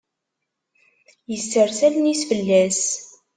Isers 1.35 1.79
allen-is 1.87 2.21
fell-as. 2.29 2.81